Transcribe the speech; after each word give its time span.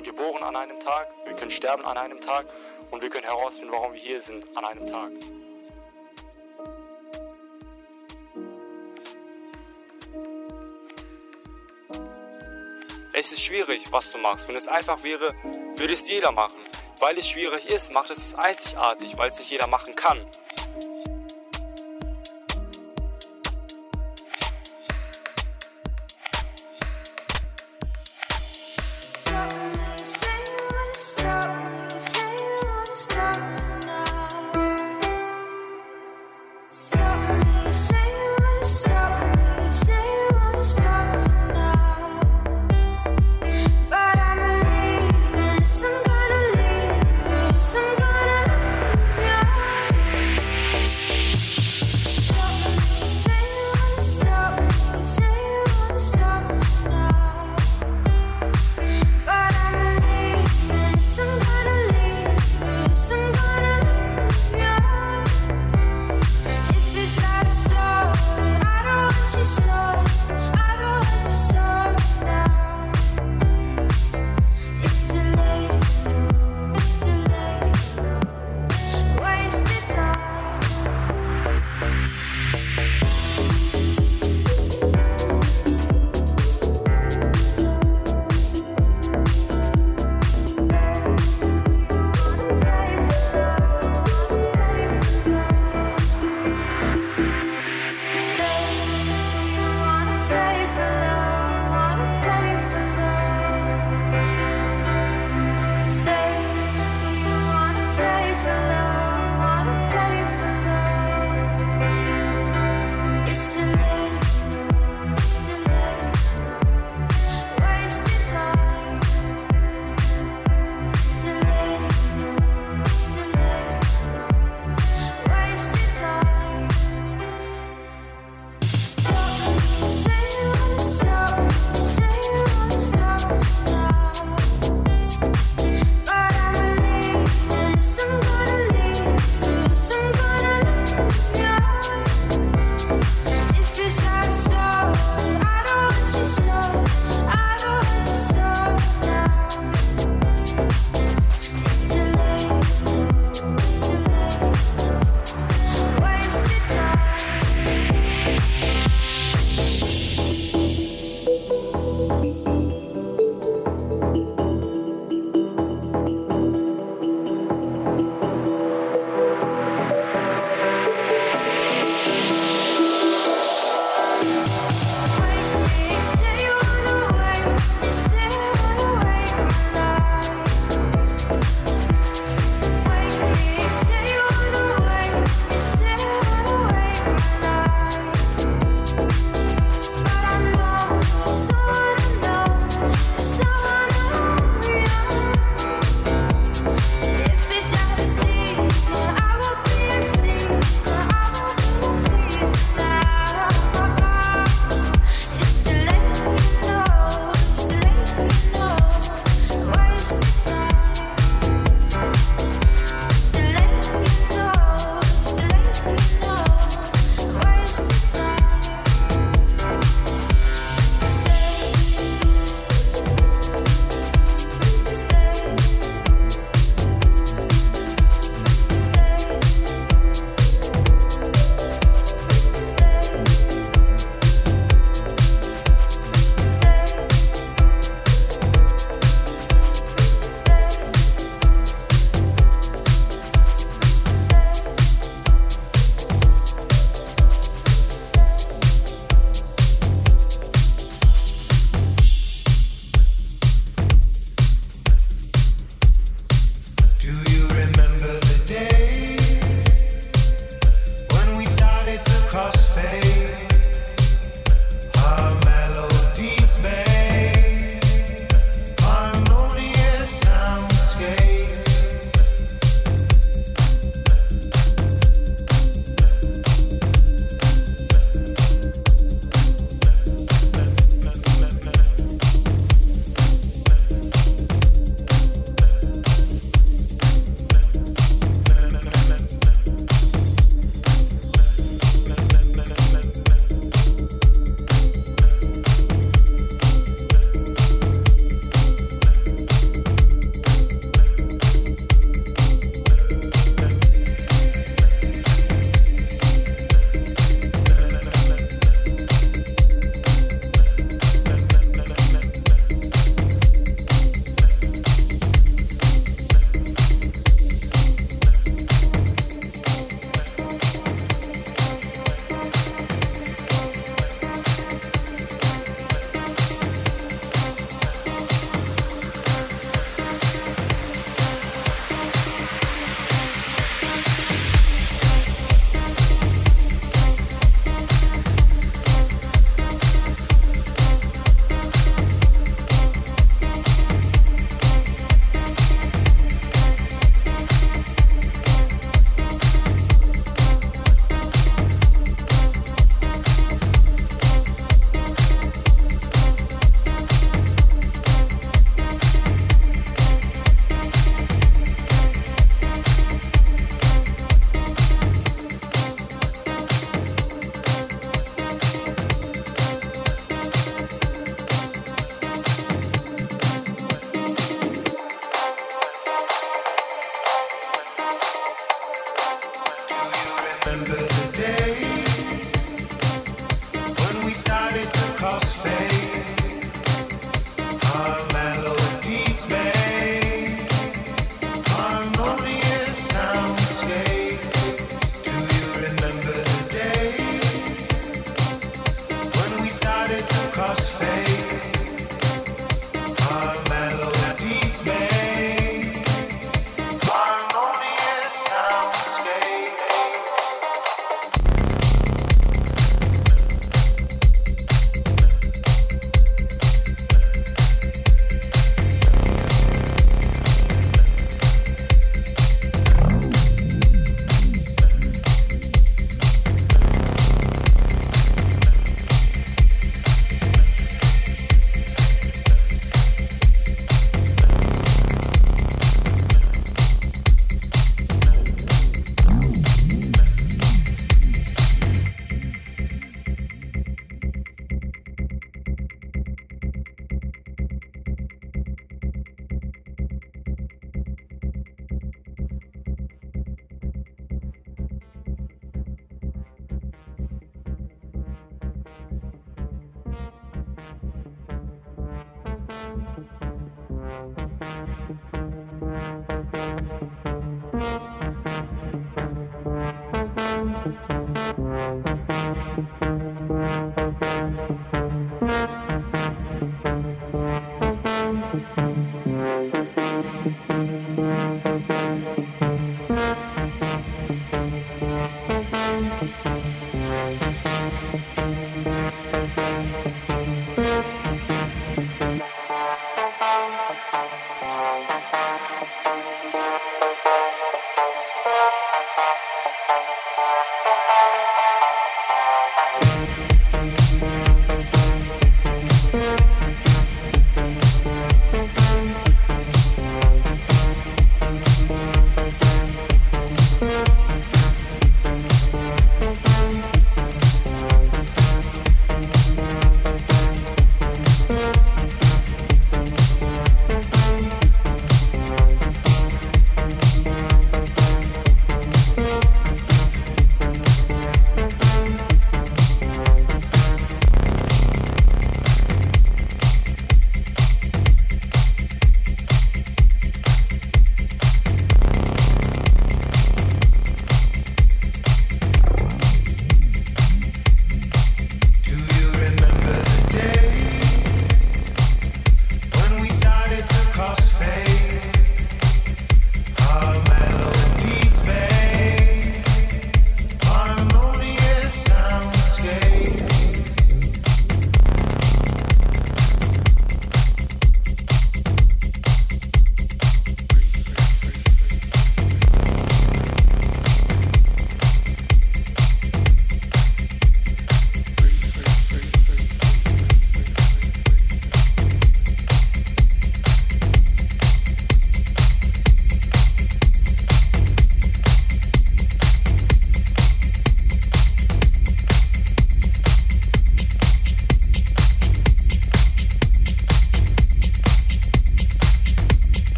sind 0.00 0.16
geboren 0.16 0.42
an 0.42 0.56
einem 0.56 0.80
Tag, 0.80 1.08
wir 1.24 1.34
können 1.34 1.50
sterben 1.50 1.84
an 1.84 1.98
einem 1.98 2.20
Tag 2.20 2.46
und 2.90 3.02
wir 3.02 3.10
können 3.10 3.24
herausfinden, 3.24 3.72
warum 3.72 3.92
wir 3.92 4.00
hier 4.00 4.20
sind 4.20 4.46
an 4.56 4.64
einem 4.64 4.86
Tag. 4.86 5.10
Es 13.12 13.32
ist 13.32 13.42
schwierig, 13.42 13.92
was 13.92 14.10
du 14.10 14.18
machst. 14.18 14.48
Wenn 14.48 14.56
es 14.56 14.68
einfach 14.68 15.04
wäre, 15.04 15.34
würde 15.76 15.92
es 15.92 16.08
jeder 16.08 16.32
machen. 16.32 16.58
Weil 17.00 17.18
es 17.18 17.28
schwierig 17.28 17.66
ist, 17.66 17.92
macht 17.92 18.10
es 18.10 18.18
es 18.18 18.34
einzigartig, 18.34 19.18
weil 19.18 19.30
es 19.30 19.38
nicht 19.38 19.50
jeder 19.50 19.66
machen 19.66 19.94
kann. 19.94 20.24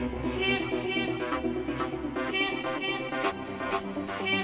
here, 0.00 0.56
here, 0.56 1.18
here. 4.20 4.39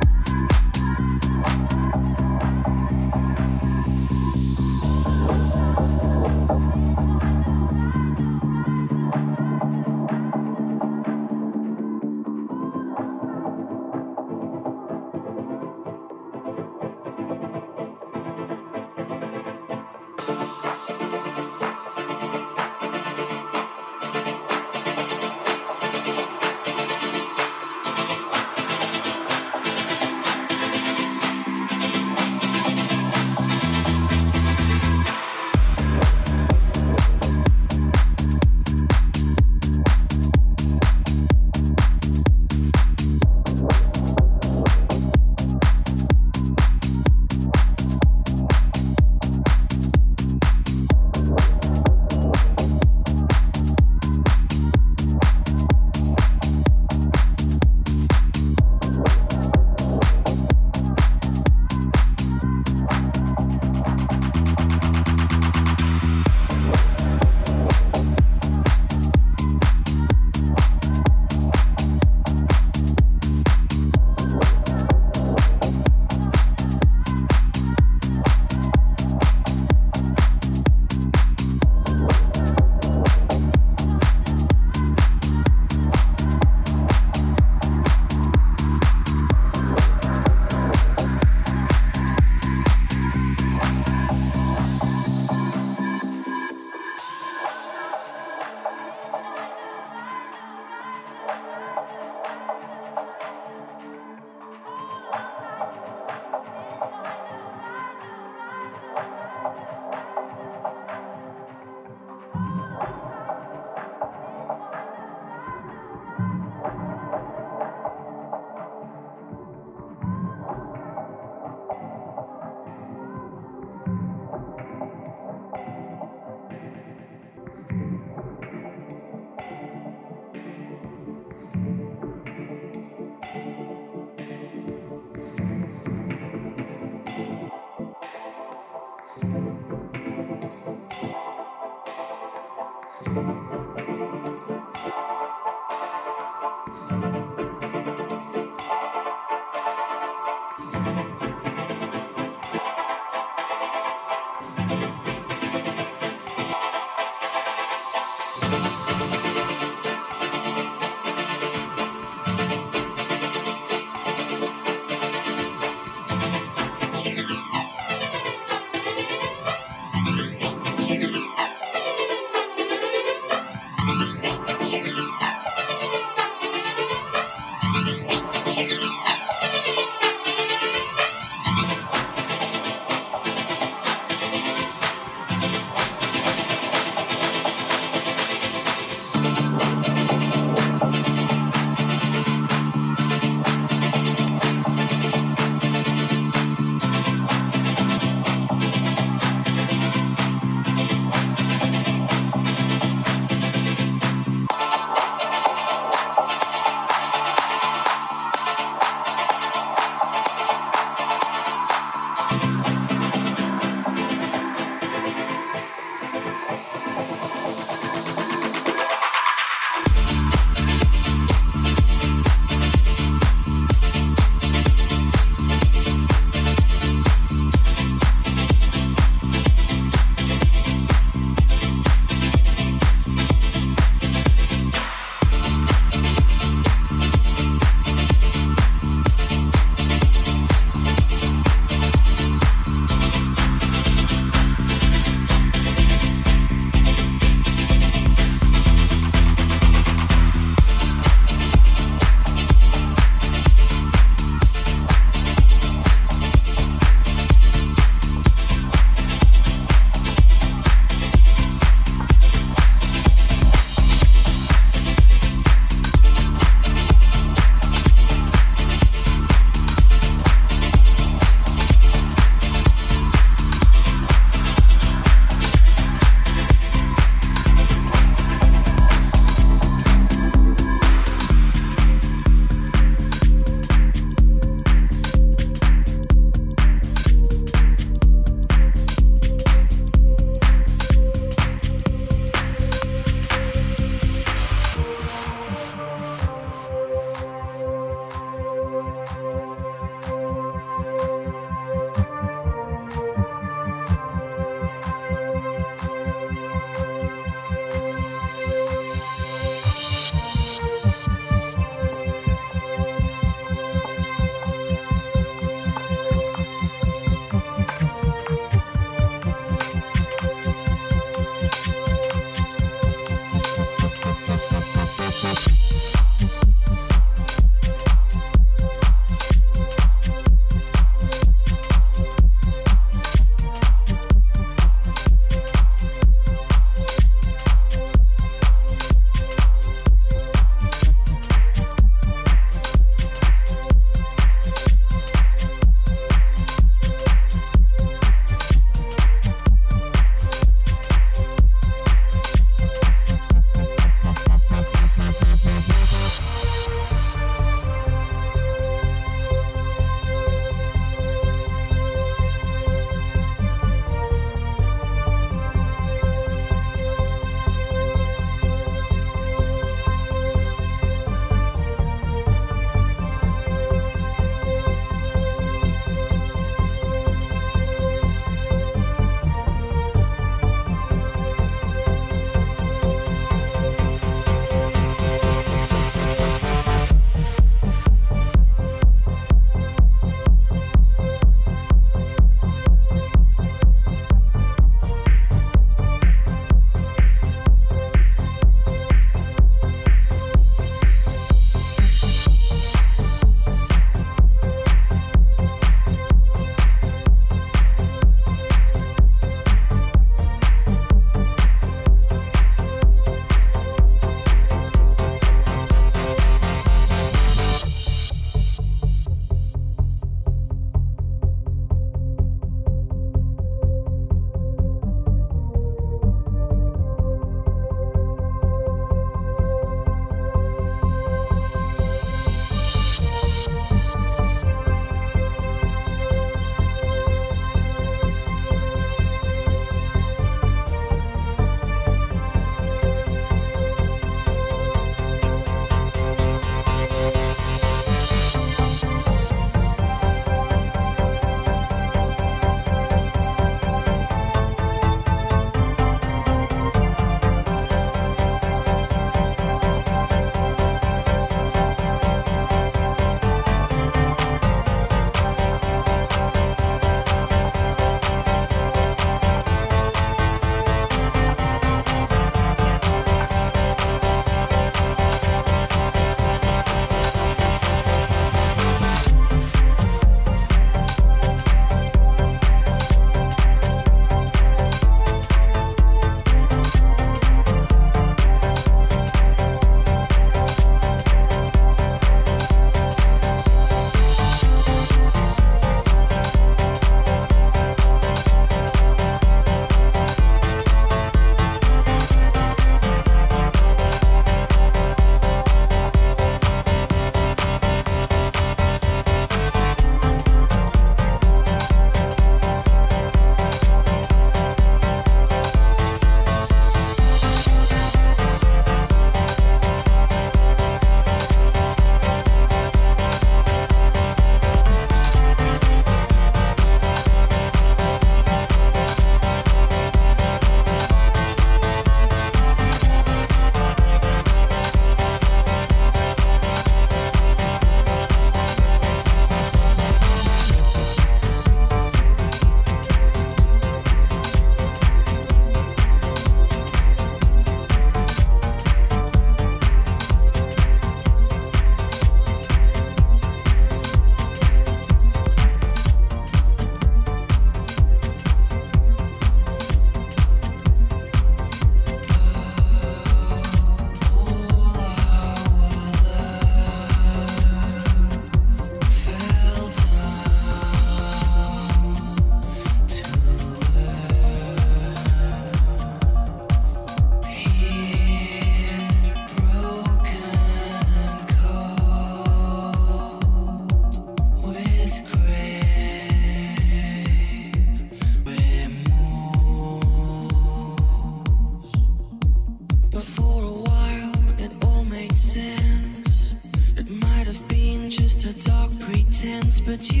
but 599.65 599.91
you 599.91 600.00